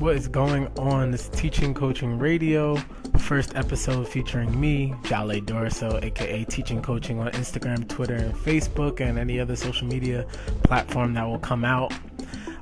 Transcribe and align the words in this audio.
what 0.00 0.16
is 0.16 0.28
going 0.28 0.66
on? 0.78 1.10
This 1.10 1.28
Teaching 1.28 1.74
Coaching 1.74 2.18
Radio, 2.18 2.76
first 3.18 3.54
episode 3.54 4.08
featuring 4.08 4.58
me, 4.58 4.94
Jale 5.02 5.42
Dorso, 5.42 6.02
aka 6.02 6.42
Teaching 6.44 6.80
Coaching 6.80 7.20
on 7.20 7.30
Instagram, 7.32 7.86
Twitter, 7.86 8.14
and 8.14 8.34
Facebook, 8.34 9.00
and 9.00 9.18
any 9.18 9.38
other 9.38 9.54
social 9.54 9.86
media 9.86 10.24
platform 10.62 11.12
that 11.14 11.24
will 11.24 11.38
come 11.38 11.66
out. 11.66 11.92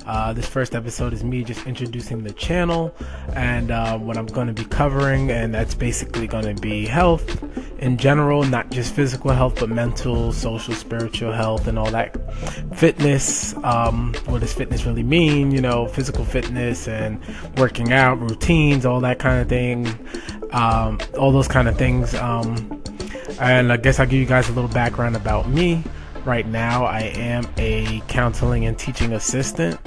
Uh, 0.08 0.32
this 0.32 0.46
first 0.46 0.74
episode 0.74 1.12
is 1.12 1.22
me 1.22 1.44
just 1.44 1.66
introducing 1.66 2.22
the 2.22 2.32
channel 2.32 2.94
and 3.34 3.70
uh, 3.70 3.98
what 3.98 4.16
I'm 4.16 4.24
going 4.24 4.46
to 4.46 4.54
be 4.54 4.64
covering, 4.64 5.30
and 5.30 5.54
that's 5.54 5.74
basically 5.74 6.26
going 6.26 6.56
to 6.56 6.58
be 6.58 6.86
health 6.86 7.42
in 7.78 7.98
general, 7.98 8.42
not 8.42 8.70
just 8.70 8.94
physical 8.94 9.32
health, 9.32 9.60
but 9.60 9.68
mental, 9.68 10.32
social, 10.32 10.72
spiritual 10.72 11.32
health, 11.32 11.68
and 11.68 11.78
all 11.78 11.90
that. 11.90 12.16
Fitness. 12.74 13.54
Um, 13.62 14.14
what 14.24 14.40
does 14.40 14.54
fitness 14.54 14.86
really 14.86 15.02
mean? 15.02 15.50
You 15.50 15.60
know, 15.60 15.86
physical 15.86 16.24
fitness 16.24 16.88
and 16.88 17.22
working 17.58 17.92
out, 17.92 18.18
routines, 18.18 18.86
all 18.86 19.00
that 19.00 19.18
kind 19.18 19.42
of 19.42 19.48
thing. 19.50 19.86
Um, 20.52 20.98
all 21.18 21.32
those 21.32 21.48
kind 21.48 21.68
of 21.68 21.76
things. 21.76 22.14
Um, 22.14 22.82
and 23.40 23.70
I 23.70 23.76
guess 23.76 24.00
I'll 24.00 24.06
give 24.06 24.20
you 24.20 24.26
guys 24.26 24.48
a 24.48 24.52
little 24.52 24.70
background 24.70 25.16
about 25.16 25.50
me. 25.50 25.84
Right 26.24 26.46
now, 26.46 26.84
I 26.84 27.00
am 27.02 27.46
a 27.58 28.02
counseling 28.08 28.64
and 28.64 28.78
teaching 28.78 29.12
assistant. 29.12 29.78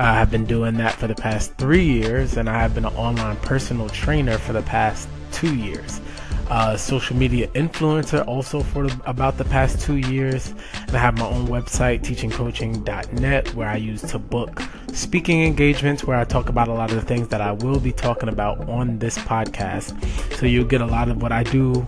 I 0.00 0.14
have 0.14 0.30
been 0.30 0.44
doing 0.44 0.76
that 0.76 0.94
for 0.94 1.08
the 1.08 1.14
past 1.16 1.54
three 1.56 1.84
years, 1.84 2.36
and 2.36 2.48
I 2.48 2.56
have 2.60 2.72
been 2.72 2.84
an 2.84 2.94
online 2.94 3.36
personal 3.38 3.88
trainer 3.88 4.38
for 4.38 4.52
the 4.52 4.62
past 4.62 5.08
two 5.32 5.56
years. 5.56 6.00
Uh, 6.48 6.76
social 6.76 7.16
media 7.16 7.48
influencer 7.48 8.24
also 8.28 8.60
for 8.60 8.86
the, 8.86 9.10
about 9.10 9.36
the 9.38 9.44
past 9.46 9.80
two 9.80 9.96
years. 9.96 10.54
And 10.86 10.96
I 10.96 11.00
have 11.00 11.18
my 11.18 11.26
own 11.26 11.48
website, 11.48 12.02
teachingcoaching.net, 12.02 13.54
where 13.56 13.68
I 13.68 13.76
use 13.76 14.02
to 14.02 14.20
book 14.20 14.62
speaking 14.92 15.42
engagements 15.42 16.04
where 16.04 16.16
I 16.16 16.22
talk 16.22 16.48
about 16.48 16.68
a 16.68 16.72
lot 16.72 16.90
of 16.90 16.96
the 16.96 17.02
things 17.02 17.26
that 17.28 17.40
I 17.40 17.50
will 17.50 17.80
be 17.80 17.90
talking 17.90 18.28
about 18.28 18.68
on 18.68 19.00
this 19.00 19.18
podcast. 19.18 20.00
So 20.36 20.46
you'll 20.46 20.64
get 20.64 20.80
a 20.80 20.86
lot 20.86 21.08
of 21.08 21.20
what 21.20 21.32
I 21.32 21.42
do 21.42 21.84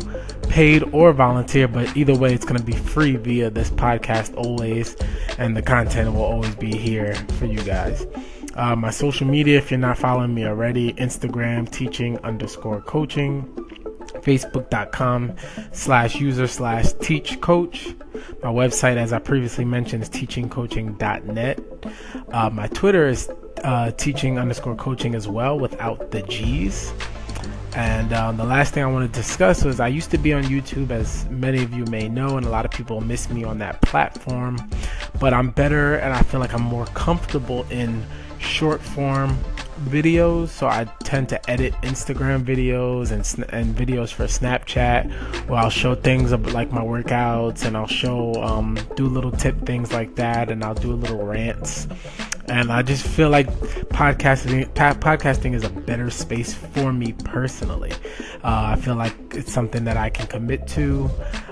paid 0.51 0.83
or 0.93 1.13
volunteer, 1.13 1.69
but 1.69 1.97
either 1.97 2.15
way, 2.15 2.35
it's 2.35 2.45
going 2.45 2.59
to 2.59 2.65
be 2.65 2.73
free 2.73 3.17
via 3.17 3.49
this 3.51 3.71
podcast 3.71 4.37
always, 4.37 4.97
and 5.39 5.57
the 5.57 5.63
content 5.63 6.13
will 6.13 6.25
always 6.25 6.55
be 6.57 6.77
here 6.77 7.15
for 7.39 7.47
you 7.47 7.63
guys. 7.63 8.07
Uh, 8.57 8.75
my 8.75 8.91
social 8.91 9.27
media, 9.27 9.57
if 9.57 9.71
you're 9.71 9.79
not 9.79 9.97
following 9.97 10.35
me 10.35 10.45
already, 10.45 10.93
Instagram 10.95 11.71
teaching 11.71 12.19
underscore 12.19 12.83
coaching, 12.83 13.45
facebook.com 14.23 15.37
slash 15.73 16.17
user 16.17 16.49
slash 16.49 16.93
teach 16.95 17.41
coach. 17.41 17.87
My 18.43 18.51
website, 18.51 18.97
as 18.97 19.13
I 19.13 19.21
previously 19.21 19.65
mentioned, 19.65 20.03
is 20.03 20.11
teachingcoaching.net. 20.11 21.61
Uh, 22.33 22.51
my 22.51 22.67
Twitter 22.67 23.07
is 23.07 23.31
uh, 23.63 23.93
teaching 23.93 24.39
underscore 24.39 24.75
coaching 24.75 25.15
as 25.15 25.29
well 25.29 25.59
without 25.59 26.11
the 26.11 26.23
G's. 26.23 26.93
And 27.75 28.13
um, 28.13 28.37
the 28.37 28.45
last 28.45 28.75
thing 28.75 28.83
I 28.83 28.87
want 28.87 29.13
to 29.13 29.21
discuss 29.21 29.65
was 29.65 29.79
I 29.81 29.89
used 29.89 30.11
to 30.11 30.19
be 30.19 30.33
on 30.33 30.45
YouTube, 30.45 30.91
as 30.91 31.25
many 31.31 31.63
of 31.63 31.73
you 31.73 31.85
may 31.85 32.09
know, 32.09 32.37
and 32.37 32.45
a 32.47 32.51
lot 32.51 32.65
of 32.65 32.71
people 32.71 33.01
miss 33.01 33.31
me 33.31 33.45
on 33.45 33.59
that 33.59 33.81
platform. 33.83 34.59
But 35.21 35.33
I'm 35.35 35.51
better, 35.51 35.97
and 35.97 36.13
I 36.13 36.23
feel 36.23 36.41
like 36.41 36.53
I'm 36.53 36.63
more 36.63 36.87
comfortable 36.87 37.65
in 37.71 38.05
short 38.39 38.81
form 38.81 39.37
videos. 39.85 40.49
So 40.49 40.67
I 40.67 40.85
tend 41.05 41.29
to 41.31 41.51
edit 41.51 41.75
Instagram 41.83 42.45
videos 42.45 43.13
and 43.13 43.53
and 43.53 43.75
videos 43.75 44.13
for 44.13 44.25
Snapchat, 44.25 45.49
where 45.49 45.61
I'll 45.61 45.71
show 45.71 45.95
things 45.95 46.33
like 46.33 46.73
my 46.73 46.83
workouts, 46.83 47.65
and 47.65 47.77
I'll 47.77 47.87
show 47.87 48.35
um, 48.43 48.79
do 48.97 49.07
little 49.07 49.33
tip 49.33 49.65
things 49.65 49.93
like 49.93 50.17
that, 50.17 50.51
and 50.51 50.65
I'll 50.65 50.75
do 50.75 50.93
a 50.93 50.95
little 50.95 51.25
rants 51.25 51.87
and 52.51 52.73
I 52.73 52.83
just 52.83 53.07
feel 53.07 53.31
like 53.31 53.49
podcasting 53.91 54.69
podcasting 54.75 55.55
is 55.55 55.63
a 55.63 55.71
better 55.71 56.11
space 56.11 56.53
for 56.53 56.93
me 56.93 57.13
personally. 57.13 57.93
Uh, 58.43 58.75
I 58.75 58.77
feel 58.77 58.97
like 58.97 59.15
it's 59.33 59.53
something 59.53 59.85
that 59.85 59.97
I 59.97 60.11
can 60.11 60.27
commit 60.27 60.67
to 60.69 61.09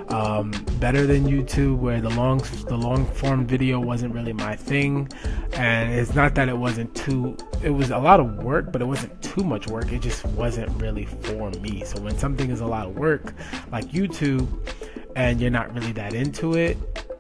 um, 0.09 0.50
better 0.81 1.06
than 1.06 1.25
YouTube, 1.25 1.78
where 1.78 2.00
the 2.00 2.11
long 2.11 2.39
the 2.67 2.77
long 2.77 3.06
form 3.06 3.47
video 3.47 3.78
wasn't 3.78 4.12
really 4.12 4.33
my 4.33 4.56
thing, 4.56 5.09
and 5.53 5.93
it's 5.93 6.15
not 6.15 6.34
that 6.34 6.49
it 6.49 6.59
wasn't 6.59 6.93
too. 6.97 7.37
It 7.62 7.71
was 7.71 7.91
a 7.91 7.99
lot 7.99 8.19
of 8.19 8.43
work, 8.43 8.72
but 8.72 8.83
it 8.83 8.87
wasn't 8.87 9.22
too 9.22 9.45
much 9.45 9.69
work. 9.69 9.93
It 9.93 10.01
just 10.01 10.25
wasn't 10.25 10.71
really 10.83 11.05
for 11.05 11.51
me. 11.61 11.84
So 11.84 12.01
when 12.01 12.19
something 12.19 12.51
is 12.51 12.61
a 12.61 12.67
lot 12.67 12.87
of 12.87 12.97
work, 12.97 13.34
like 13.71 13.87
YouTube, 13.87 14.49
and 15.15 15.41
you're 15.41 15.51
not 15.51 15.72
really 15.75 15.93
that 15.93 16.12
into 16.12 16.55
it, 16.55 16.77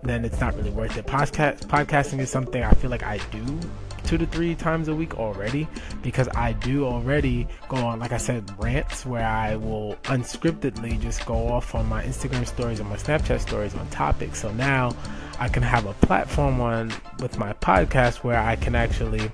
then 0.08 0.24
it's 0.24 0.40
not 0.40 0.56
really 0.56 0.70
worth 0.70 0.96
it. 0.96 1.06
Podcast 1.06 1.66
podcasting 1.66 2.18
is 2.20 2.30
something 2.30 2.62
I 2.62 2.72
feel 2.72 2.90
like 2.90 3.02
I 3.02 3.18
do 3.30 3.60
two 4.04 4.16
to 4.16 4.24
three 4.26 4.54
times 4.54 4.88
a 4.88 4.94
week 4.94 5.18
already 5.18 5.68
because 6.02 6.28
I 6.34 6.52
do 6.54 6.86
already 6.86 7.46
go 7.68 7.76
on, 7.76 7.98
like 7.98 8.12
I 8.12 8.16
said, 8.16 8.50
rants 8.58 9.04
where 9.04 9.26
I 9.26 9.56
will 9.56 9.96
unscriptedly 10.04 10.98
just 10.98 11.26
go 11.26 11.48
off 11.48 11.74
on 11.74 11.86
my 11.86 12.02
Instagram 12.02 12.46
stories 12.46 12.80
and 12.80 12.88
my 12.88 12.96
Snapchat 12.96 13.40
stories 13.40 13.74
on 13.74 13.86
topics. 13.90 14.40
So 14.40 14.50
now 14.52 14.96
I 15.38 15.48
can 15.48 15.62
have 15.62 15.84
a 15.84 15.92
platform 15.94 16.60
on 16.60 16.92
with 17.20 17.38
my 17.38 17.52
podcast 17.52 18.24
where 18.24 18.38
I 18.40 18.56
can 18.56 18.74
actually 18.74 19.30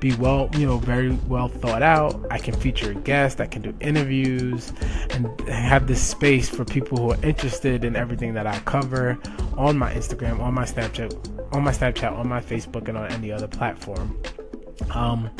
be 0.00 0.14
well, 0.16 0.48
you 0.56 0.66
know, 0.66 0.78
very 0.78 1.10
well 1.26 1.48
thought 1.48 1.82
out. 1.82 2.20
I 2.30 2.38
can 2.38 2.54
feature 2.54 2.94
guests, 2.94 3.40
I 3.40 3.46
can 3.46 3.62
do 3.62 3.74
interviews, 3.80 4.72
and 5.10 5.40
have 5.48 5.86
this 5.86 6.02
space 6.02 6.48
for 6.48 6.64
people 6.64 6.98
who 6.98 7.10
are 7.12 7.24
interested 7.24 7.84
in 7.84 7.96
everything 7.96 8.34
that 8.34 8.46
I 8.46 8.58
cover 8.60 9.18
on 9.56 9.76
my 9.76 9.92
Instagram, 9.92 10.40
on 10.40 10.54
my 10.54 10.64
Snapchat, 10.64 11.54
on 11.54 11.62
my 11.64 11.72
Snapchat, 11.72 12.12
on 12.12 12.28
my 12.28 12.40
Facebook, 12.40 12.88
and 12.88 12.96
on 12.96 13.10
any 13.12 13.32
other 13.32 13.48
platform. 13.48 14.16
Um, 14.90 15.30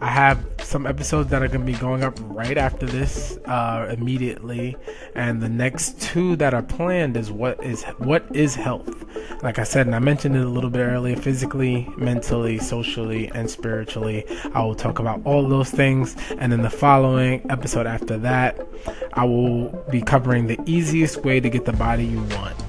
I 0.00 0.08
have 0.08 0.44
some 0.60 0.86
episodes 0.86 1.30
that 1.30 1.42
are 1.42 1.48
going 1.48 1.64
to 1.64 1.72
be 1.72 1.78
going 1.78 2.02
up 2.02 2.18
right 2.20 2.58
after 2.58 2.84
this, 2.84 3.38
uh, 3.46 3.94
immediately, 3.96 4.76
and 5.14 5.40
the 5.40 5.48
next 5.48 6.00
two 6.00 6.36
that 6.36 6.52
are 6.52 6.62
planned 6.62 7.16
is 7.16 7.30
what 7.30 7.62
is 7.62 7.84
what 7.98 8.24
is 8.34 8.54
health. 8.54 9.03
Like 9.42 9.58
I 9.58 9.64
said, 9.64 9.86
and 9.86 9.94
I 9.94 9.98
mentioned 9.98 10.36
it 10.36 10.44
a 10.44 10.48
little 10.48 10.70
bit 10.70 10.80
earlier, 10.80 11.16
physically, 11.16 11.88
mentally, 11.96 12.58
socially, 12.58 13.28
and 13.34 13.50
spiritually. 13.50 14.24
I 14.54 14.62
will 14.62 14.74
talk 14.74 14.98
about 14.98 15.20
all 15.24 15.46
those 15.46 15.70
things, 15.70 16.16
and 16.38 16.52
in 16.52 16.62
the 16.62 16.70
following 16.70 17.44
episode 17.50 17.86
after 17.86 18.16
that, 18.18 18.66
I 19.12 19.24
will 19.24 19.68
be 19.90 20.00
covering 20.00 20.46
the 20.46 20.58
easiest 20.66 21.24
way 21.24 21.40
to 21.40 21.50
get 21.50 21.64
the 21.64 21.72
body 21.72 22.04
you 22.04 22.22
want 22.22 22.63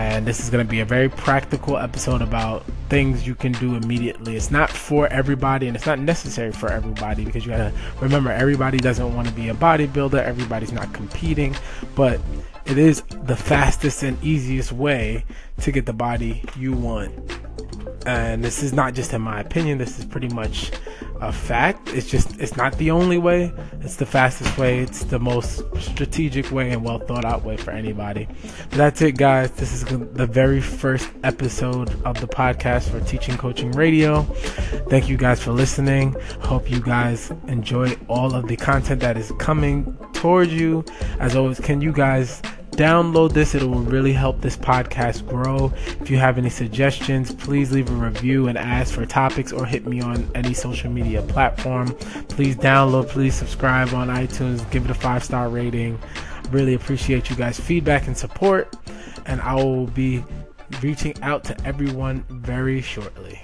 and 0.00 0.26
this 0.26 0.40
is 0.40 0.48
going 0.48 0.64
to 0.64 0.70
be 0.70 0.80
a 0.80 0.84
very 0.84 1.10
practical 1.10 1.76
episode 1.76 2.22
about 2.22 2.64
things 2.88 3.26
you 3.26 3.34
can 3.34 3.52
do 3.52 3.74
immediately. 3.74 4.34
It's 4.34 4.50
not 4.50 4.70
for 4.70 5.06
everybody 5.08 5.66
and 5.66 5.76
it's 5.76 5.84
not 5.84 5.98
necessary 5.98 6.52
for 6.52 6.70
everybody 6.72 7.26
because 7.26 7.44
you 7.44 7.52
got 7.52 7.58
to 7.58 7.72
remember 8.00 8.30
everybody 8.32 8.78
doesn't 8.78 9.14
want 9.14 9.28
to 9.28 9.34
be 9.34 9.50
a 9.50 9.54
bodybuilder, 9.54 10.22
everybody's 10.22 10.72
not 10.72 10.90
competing, 10.94 11.54
but 11.94 12.18
it 12.64 12.78
is 12.78 13.02
the 13.24 13.36
fastest 13.36 14.02
and 14.02 14.22
easiest 14.24 14.72
way 14.72 15.22
to 15.60 15.70
get 15.70 15.84
the 15.84 15.92
body 15.92 16.44
you 16.56 16.72
want. 16.72 17.12
And 18.06 18.42
this 18.42 18.62
is 18.62 18.72
not 18.72 18.94
just 18.94 19.12
in 19.12 19.20
my 19.20 19.40
opinion, 19.40 19.76
this 19.76 19.98
is 19.98 20.06
pretty 20.06 20.28
much 20.28 20.72
a 21.20 21.32
fact. 21.32 21.92
It's 21.92 22.08
just 22.08 22.38
it's 22.40 22.56
not 22.56 22.76
the 22.78 22.90
only 22.90 23.18
way. 23.18 23.52
It's 23.80 23.96
the 23.96 24.06
fastest 24.06 24.56
way. 24.58 24.78
It's 24.78 25.04
the 25.04 25.18
most 25.18 25.62
strategic 25.78 26.50
way 26.50 26.70
and 26.70 26.84
well 26.84 26.98
thought 26.98 27.24
out 27.24 27.44
way 27.44 27.56
for 27.56 27.70
anybody. 27.70 28.26
But 28.70 28.78
that's 28.78 29.02
it, 29.02 29.16
guys. 29.16 29.50
This 29.52 29.72
is 29.72 29.84
the 29.84 30.26
very 30.26 30.60
first 30.60 31.10
episode 31.22 31.90
of 32.04 32.20
the 32.20 32.26
podcast 32.26 32.90
for 32.90 33.00
Teaching 33.00 33.36
Coaching 33.36 33.72
Radio. 33.72 34.22
Thank 34.88 35.08
you 35.08 35.16
guys 35.16 35.42
for 35.42 35.52
listening. 35.52 36.16
Hope 36.40 36.70
you 36.70 36.80
guys 36.80 37.30
enjoy 37.46 37.96
all 38.08 38.34
of 38.34 38.48
the 38.48 38.56
content 38.56 39.00
that 39.00 39.16
is 39.16 39.32
coming 39.38 39.96
towards 40.12 40.52
you. 40.52 40.84
As 41.18 41.36
always, 41.36 41.60
can 41.60 41.80
you 41.80 41.92
guys 41.92 42.42
download 42.70 43.32
this. 43.32 43.54
It 43.54 43.62
will 43.62 43.80
really 43.80 44.12
help 44.12 44.40
this 44.40 44.56
podcast 44.56 45.26
grow. 45.28 45.72
If 46.00 46.10
you 46.10 46.18
have 46.18 46.38
any 46.38 46.50
suggestions, 46.50 47.32
please 47.32 47.72
leave 47.72 47.90
a 47.90 47.94
review 47.94 48.48
and 48.48 48.56
ask 48.56 48.94
for 48.94 49.04
topics 49.06 49.52
or 49.52 49.66
hit 49.66 49.86
me 49.86 50.00
on 50.00 50.30
any 50.34 50.54
social 50.54 50.90
media 50.90 51.22
platform. 51.22 51.88
Please 52.28 52.56
download, 52.56 53.08
please 53.08 53.34
subscribe 53.34 53.92
on 53.94 54.08
iTunes, 54.08 54.68
give 54.70 54.84
it 54.84 54.90
a 54.90 54.94
five 54.94 55.24
star 55.24 55.48
rating. 55.48 55.98
Really 56.50 56.74
appreciate 56.74 57.30
you 57.30 57.36
guys' 57.36 57.60
feedback 57.60 58.06
and 58.06 58.16
support. 58.16 58.76
And 59.26 59.40
I 59.40 59.54
will 59.54 59.86
be 59.86 60.24
reaching 60.82 61.14
out 61.22 61.44
to 61.44 61.66
everyone 61.66 62.24
very 62.28 62.80
shortly. 62.80 63.40